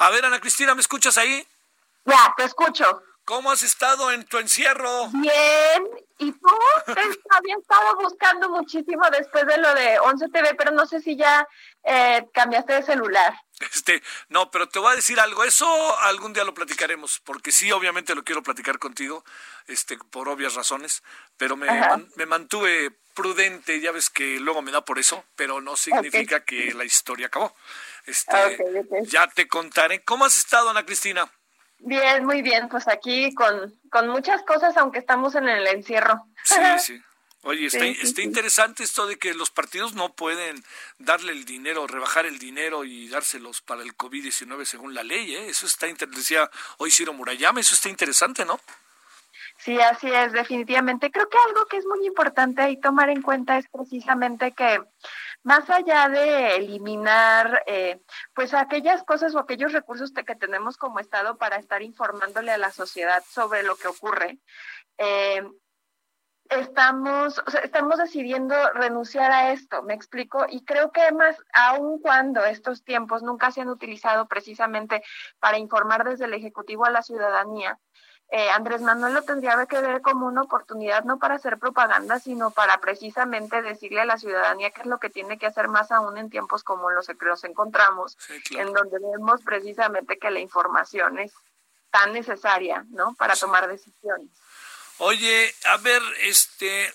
[0.00, 1.46] A ver, Ana Cristina, ¿me escuchas ahí?
[2.06, 3.02] Ya, te escucho.
[3.26, 5.08] ¿Cómo has estado en tu encierro?
[5.12, 5.84] Bien.
[6.18, 6.48] ¿Y tú?
[7.30, 11.46] Había estado buscando muchísimo después de lo de 11 TV, pero no sé si ya
[11.84, 13.34] eh, cambiaste de celular.
[13.60, 15.44] Este, no, pero te voy a decir algo.
[15.44, 19.22] Eso algún día lo platicaremos, porque sí, obviamente lo quiero platicar contigo,
[19.66, 21.02] este, por obvias razones.
[21.36, 23.80] Pero me, man- me mantuve prudente.
[23.80, 27.54] Ya ves que luego me da por eso, pero no significa que la historia acabó.
[28.06, 28.58] Este,
[29.04, 30.02] ya te contaré.
[30.04, 31.30] ¿Cómo has estado, Ana Cristina?
[31.78, 32.68] Bien, muy bien.
[32.68, 36.26] Pues aquí con, con muchas cosas, aunque estamos en el encierro.
[36.44, 37.02] Sí, sí.
[37.42, 38.26] Oye, está, Sí, sí, está sí.
[38.28, 40.62] interesante esto de que los partidos no pueden
[40.98, 45.48] darle el dinero, rebajar el dinero y dárselos para el COVID-19 según la ley, ¿eh?
[45.48, 48.60] Eso está, inter- decía hoy Ciro Murayama, eso está interesante, ¿no?
[49.60, 51.10] Sí, así es, definitivamente.
[51.10, 54.82] Creo que algo que es muy importante ahí tomar en cuenta es precisamente que
[55.42, 58.00] más allá de eliminar eh,
[58.34, 62.70] pues aquellas cosas o aquellos recursos que tenemos como Estado para estar informándole a la
[62.70, 64.38] sociedad sobre lo que ocurre,
[64.96, 65.42] eh,
[66.48, 72.82] estamos, estamos decidiendo renunciar a esto, me explico, y creo que más, aun cuando estos
[72.82, 75.02] tiempos nunca se han utilizado precisamente
[75.38, 77.78] para informar desde el Ejecutivo a la ciudadanía,
[78.32, 82.50] eh, Andrés Manuel lo tendría que ver como una oportunidad no para hacer propaganda, sino
[82.52, 86.16] para precisamente decirle a la ciudadanía qué es lo que tiene que hacer más aún
[86.16, 88.68] en tiempos como los que nos encontramos, Sí, claro.
[88.68, 91.32] en donde vemos precisamente que la información es
[91.90, 93.14] tan necesaria, ¿no?
[93.14, 94.28] Para tomar decisiones.
[94.98, 96.92] Oye, a ver, este,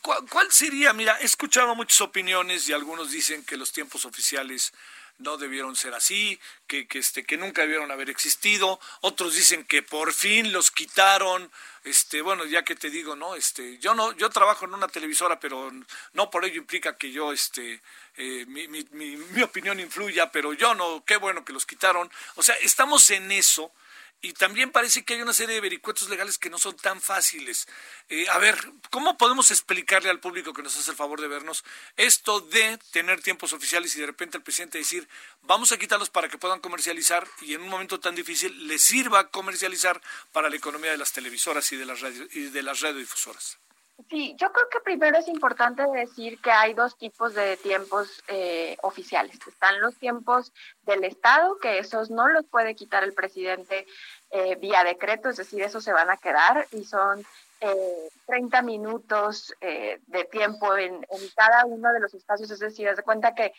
[0.00, 0.92] ¿cuál, cuál sería?
[0.92, 4.72] Mira, he escuchado muchas opiniones y algunos dicen que los tiempos oficiales
[5.18, 8.80] no debieron ser así, que, que, este, que nunca debieron haber existido.
[9.00, 11.50] Otros dicen que por fin los quitaron.
[11.84, 15.40] Este, bueno, ya que te digo, no, este, yo no, yo trabajo en una televisora,
[15.40, 15.70] pero
[16.12, 17.80] no por ello implica que yo, este,
[18.16, 22.10] eh, mi, mi, mi, mi opinión influya, pero yo no, qué bueno que los quitaron.
[22.36, 23.72] O sea, estamos en eso.
[24.20, 27.68] Y también parece que hay una serie de vericuetos legales que no son tan fáciles.
[28.08, 28.56] Eh, a ver,
[28.90, 31.64] ¿cómo podemos explicarle al público que nos hace el favor de vernos
[31.96, 35.08] esto de tener tiempos oficiales y de repente el presidente decir,
[35.42, 39.30] vamos a quitarlos para que puedan comercializar y en un momento tan difícil les sirva
[39.30, 40.02] comercializar
[40.32, 43.58] para la economía de las televisoras y de las, radio, y de las radiodifusoras?
[44.06, 48.76] Sí, yo creo que primero es importante decir que hay dos tipos de tiempos eh,
[48.82, 49.38] oficiales.
[49.46, 53.86] Están los tiempos del Estado, que esos no los puede quitar el presidente
[54.30, 57.26] eh, vía decreto, es decir, esos se van a quedar y son
[57.60, 62.88] eh, 30 minutos eh, de tiempo en, en, cada uno de los espacios, es decir,
[62.88, 63.52] haz de cuenta que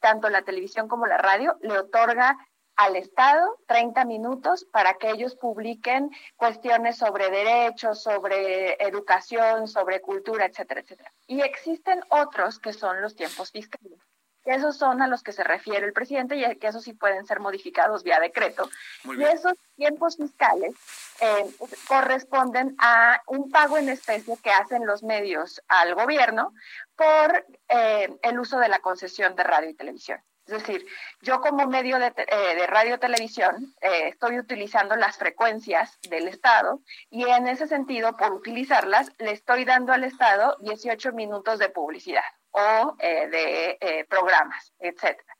[0.00, 2.38] tanto la televisión como la radio le otorga
[2.80, 10.46] al Estado 30 minutos para que ellos publiquen cuestiones sobre derechos, sobre educación, sobre cultura,
[10.46, 11.12] etcétera, etcétera.
[11.26, 13.98] Y existen otros que son los tiempos fiscales.
[14.46, 17.40] Esos son a los que se refiere el presidente y que esos sí pueden ser
[17.40, 18.70] modificados vía decreto.
[19.04, 20.74] Y esos tiempos fiscales
[21.20, 21.54] eh,
[21.86, 26.54] corresponden a un pago en especie que hacen los medios al gobierno
[26.96, 30.22] por eh, el uso de la concesión de radio y televisión.
[30.50, 30.84] Es decir,
[31.22, 37.22] yo como medio de, eh, radio televisión eh, estoy utilizando las frecuencias del Estado y
[37.24, 42.96] en ese sentido, por utilizarlas, le estoy dando al Estado 18 minutos de publicidad o
[42.98, 45.36] eh, de programas, etcétera.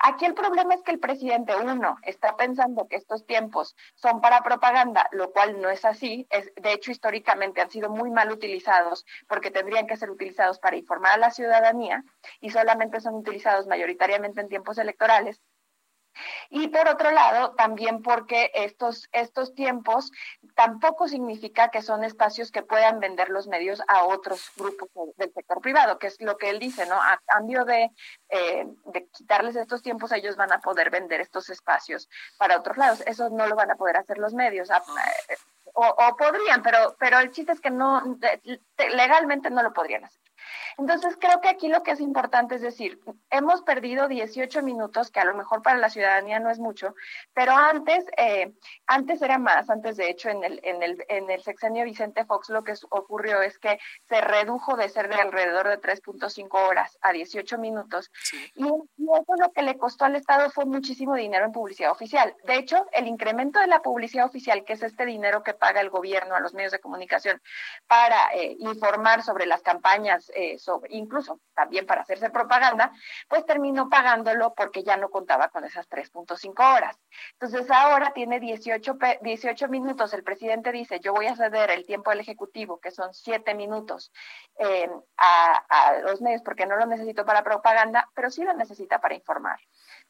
[0.00, 4.42] Aquí el problema es que el presidente, uno, está pensando que estos tiempos son para
[4.42, 6.26] propaganda, lo cual no es así.
[6.30, 10.76] Es, de hecho, históricamente han sido muy mal utilizados porque tendrían que ser utilizados para
[10.76, 12.04] informar a la ciudadanía
[12.40, 15.42] y solamente son utilizados mayoritariamente en tiempos electorales.
[16.50, 20.12] Y por otro lado, también porque estos, estos tiempos
[20.54, 25.60] tampoco significa que son espacios que puedan vender los medios a otros grupos del sector
[25.60, 26.94] privado, que es lo que él dice, ¿no?
[26.94, 27.90] A cambio de,
[28.28, 32.08] eh, de quitarles estos tiempos, ellos van a poder vender estos espacios
[32.38, 33.02] para otros lados.
[33.06, 34.70] Eso no lo van a poder hacer los medios.
[35.74, 38.18] O, o podrían, pero, pero el chiste es que no,
[38.76, 40.20] legalmente no lo podrían hacer.
[40.78, 43.00] Entonces, creo que aquí lo que es importante es decir,
[43.30, 46.94] hemos perdido 18 minutos, que a lo mejor para la ciudadanía no es mucho,
[47.32, 48.52] pero antes, eh,
[48.86, 52.50] antes era más, antes de hecho en el, en, el, en el sexenio Vicente Fox
[52.50, 57.12] lo que ocurrió es que se redujo de ser de alrededor de 3.5 horas a
[57.12, 58.10] 18 minutos.
[58.54, 62.34] Y, y eso lo que le costó al Estado fue muchísimo dinero en publicidad oficial.
[62.44, 65.90] De hecho, el incremento de la publicidad oficial, que es este dinero que paga el
[65.90, 67.40] gobierno a los medios de comunicación
[67.86, 72.92] para eh, informar sobre las campañas, eh, sobre, incluso también para hacerse propaganda,
[73.28, 76.98] pues terminó pagándolo porque ya no contaba con esas 3.5 horas.
[77.32, 80.12] Entonces ahora tiene 18, 18 minutos.
[80.12, 84.12] El presidente dice, yo voy a ceder el tiempo del Ejecutivo, que son 7 minutos,
[84.58, 89.00] eh, a, a los medios porque no lo necesito para propaganda, pero sí lo necesita
[89.00, 89.60] para informar.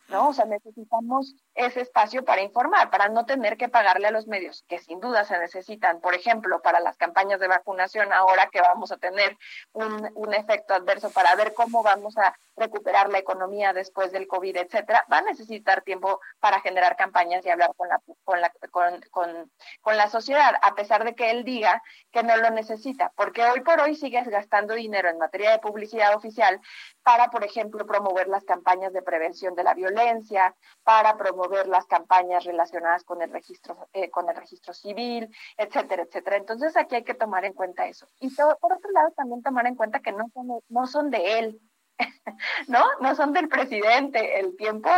[0.09, 0.29] ¿no?
[0.29, 4.65] O sea, necesitamos ese espacio para informar, para no tener que pagarle a los medios,
[4.69, 8.93] que sin duda se necesitan, por ejemplo, para las campañas de vacunación, ahora que vamos
[8.93, 9.37] a tener
[9.73, 14.57] un, un efecto adverso para ver cómo vamos a recuperar la economía después del COVID,
[14.57, 19.51] etcétera, va a necesitar tiempo para generar campañas y hablar con la, con la, con,
[19.83, 21.83] con, la sociedad, a pesar de que él diga
[22.13, 26.15] que no lo necesita, porque hoy por hoy sigues gastando dinero en materia de publicidad
[26.15, 26.61] oficial
[27.07, 32.43] para, por ejemplo, promover las campañas de prevención de la violencia, para promover las campañas
[32.43, 36.37] relacionadas con el registro, eh, con el registro civil, etcétera, etcétera.
[36.37, 38.09] Entonces aquí hay que tomar en cuenta eso.
[38.19, 41.61] Y por otro lado, también tomar en cuenta que no son, no son de él,
[42.67, 42.85] ¿no?
[43.01, 44.41] No son del presidente.
[44.41, 44.91] El tiempo,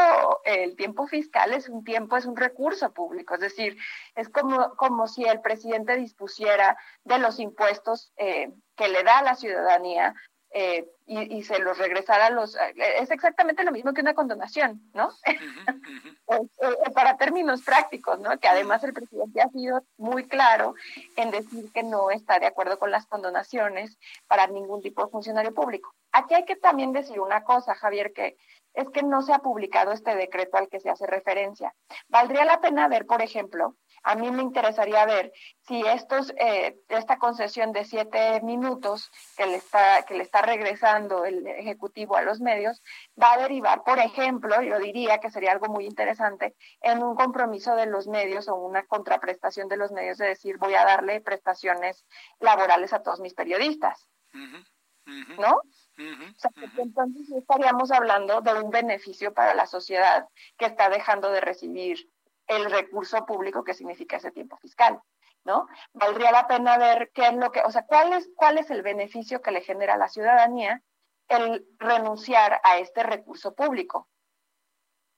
[0.46, 3.34] el tiempo fiscal es un tiempo, es un recurso público.
[3.34, 3.76] Es decir,
[4.14, 9.24] es como, como si el presidente dispusiera de los impuestos eh, que le da a
[9.24, 10.14] la ciudadanía
[10.50, 12.56] eh, y, y, se los regresara a los...
[12.56, 15.08] Eh, es exactamente lo mismo que una condonación, ¿no?
[15.08, 16.92] Uh -huh, uh -huh.
[16.92, 18.38] Para términos prácticos, ¿no?
[18.38, 20.74] Que además el presidente ha sido muy claro
[21.16, 25.54] en decir que no está de acuerdo con las condonaciones para ningún tipo de funcionario
[25.54, 25.94] público.
[26.12, 28.36] Aquí hay que también decir una cosa, Javier, que
[28.74, 31.74] es que no se ha publicado este decreto al que se hace referencia.
[32.08, 33.76] Valdría la pena ver, por ejemplo,
[34.08, 35.32] a mí me interesaría ver
[35.66, 41.26] si estos, eh, esta concesión de siete minutos que le, está, que le está regresando
[41.26, 42.82] el Ejecutivo a los medios
[43.22, 47.74] va a derivar, por ejemplo, yo diría que sería algo muy interesante, en un compromiso
[47.74, 52.06] de los medios o una contraprestación de los medios de decir voy a darle prestaciones
[52.40, 54.08] laborales a todos mis periodistas.
[54.32, 54.64] Uh -huh,
[55.06, 55.36] uh -huh.
[55.38, 55.60] ¿No?
[55.98, 60.26] Uh -huh, o sea, entonces estaríamos hablando de un beneficio para la sociedad
[60.56, 62.08] que está dejando de recibir
[62.48, 65.00] el recurso público que significa ese tiempo fiscal,
[65.44, 65.68] ¿no?
[65.92, 68.82] Valdría la pena ver qué es lo que, o sea, cuál es, cuál es el
[68.82, 70.82] beneficio que le genera a la ciudadanía
[71.28, 74.08] el renunciar a este recurso público.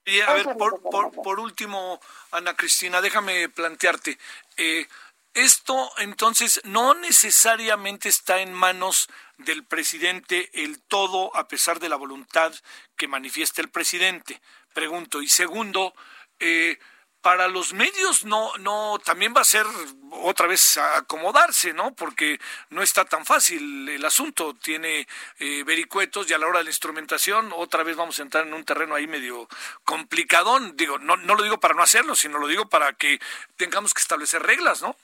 [0.05, 2.01] Y a ver, por, por, por, último,
[2.33, 4.19] Ana Cristina, déjame plantearte,
[4.57, 4.89] eh,
[5.35, 11.97] esto entonces no necesariamente está en manos del presidente el todo a pesar de la
[11.97, 12.53] voluntad
[12.97, 14.41] que manifiesta el presidente,
[14.75, 15.23] pregunto.
[15.23, 15.95] Y segundo,
[16.41, 16.79] eh,
[17.23, 19.67] para los medios no, no, también va a ser
[20.11, 21.95] otra vez acomodarse, ¿no?
[21.95, 22.41] Porque
[22.71, 25.07] no está tan fácil el asunto, tiene
[25.39, 28.55] eh, vericuetos y a la hora de la instrumentación otra vez vamos a entrar en
[28.55, 29.49] un terreno ahí medio
[29.85, 30.77] complicadón.
[30.77, 33.21] Digo, no, no lo digo para no hacerlo, sino lo digo para que
[33.57, 34.97] tengamos que establecer reglas, ¿no?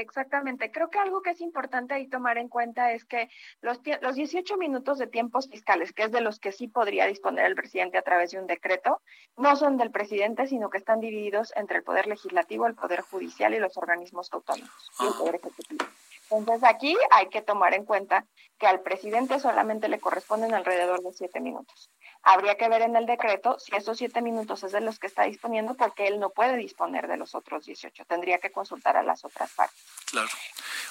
[0.00, 0.70] Exactamente.
[0.70, 3.28] Creo que algo que es importante ahí tomar en cuenta es que
[3.60, 7.46] los, los 18 minutos de tiempos fiscales, que es de los que sí podría disponer
[7.46, 9.00] el presidente a través de un decreto,
[9.36, 13.54] no son del presidente, sino que están divididos entre el Poder Legislativo, el Poder Judicial
[13.54, 15.84] y los organismos autónomos y el Poder Ejecutivo.
[16.30, 18.24] Entonces aquí hay que tomar en cuenta
[18.58, 21.90] que al presidente solamente le corresponden alrededor de siete minutos.
[22.22, 25.24] Habría que ver en el decreto si esos siete minutos es de los que está
[25.24, 28.04] disponiendo, porque él no puede disponer de los otros 18.
[28.04, 29.82] Tendría que consultar a las otras partes.
[30.10, 30.28] Claro.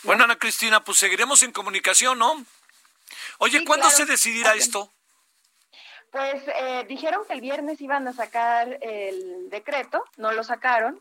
[0.04, 2.46] Bueno, Ana Cristina, pues seguiremos en comunicación, ¿no?
[3.38, 3.98] Oye, sí, ¿cuándo claro.
[3.98, 4.62] se decidirá okay.
[4.62, 4.92] esto?
[6.12, 11.00] Pues eh, dijeron que el viernes iban a sacar el decreto, no lo sacaron,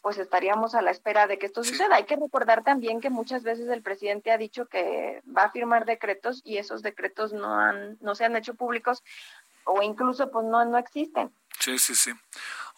[0.00, 1.70] pues estaríamos a la espera de que esto sí.
[1.70, 1.96] suceda.
[1.96, 5.84] Hay que recordar también que muchas veces el presidente ha dicho que va a firmar
[5.84, 9.02] decretos y esos decretos no, han, no se han hecho públicos
[9.66, 11.32] o incluso pues no, no existen.
[11.60, 12.12] Sí, sí, sí.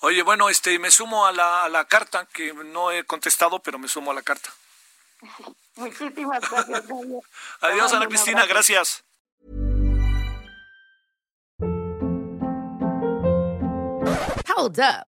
[0.01, 3.79] Oye, bueno, este, me sumo a la, a la carta, que no he contestado, pero
[3.79, 4.51] me sumo a la carta.
[5.77, 6.85] Muchísimas gracias.
[7.61, 9.05] Adiós, Ana Cristina, gracias.
[14.57, 15.08] Hold up.